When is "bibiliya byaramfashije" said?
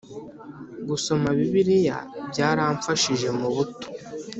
1.37-3.27